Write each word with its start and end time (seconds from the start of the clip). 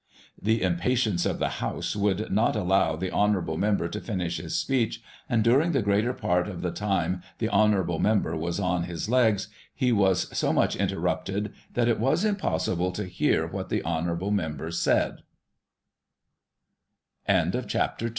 (Tie 0.43 0.53
im 0.53 0.77
patience 0.77 1.27
of 1.27 1.37
the 1.37 1.61
House 1.63 1.95
would 1.95 2.31
not 2.31 2.55
allow 2.55 2.95
the 2.95 3.11
hon, 3.11 3.59
member 3.59 3.87
to, 3.87 4.01
finish 4.01 4.37
his 4.37 4.55
speech; 4.55 4.99
and 5.29 5.43
during 5.43 5.73
the 5.73 5.83
greater 5.83 6.11
part 6.11 6.47
of 6.47 6.63
the 6.63 6.71
time 6.71 7.21
\the 7.37 7.49
hon, 7.51 7.99
member 8.01 8.35
was 8.35 8.59
on 8.59 8.85
his 8.85 9.07
legSy 9.07 9.49
he 9.75 9.91
was 9.91 10.27
so 10.35 10.51
much 10.51 10.75
interrupted 10.75 11.53
that 11.75 11.87
it 11.87 11.99
was 11.99 12.25
impossible 12.25 12.91
to 12.91 13.05
hear 13.05 13.45
what 13.45 13.69
the 13.69 13.81
hon, 13.83 14.35
member 14.35 14.71
said)'* 14.71 15.17
Digitized 17.27 17.27
by 17.27 17.33
Google 17.43 17.51
23 17.51 17.69
CHAPTER 17.69 18.05
III. 18.07 18.09